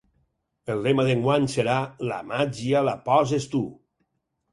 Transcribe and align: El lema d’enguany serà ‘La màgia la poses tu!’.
El 0.75 0.79
lema 0.85 1.03
d’enguany 1.09 1.45
serà 1.55 1.75
‘La 2.11 2.17
màgia 2.31 2.81
la 2.87 2.95
poses 3.11 3.47
tu!’. 3.53 3.63